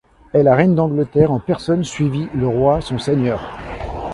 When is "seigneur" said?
2.97-3.53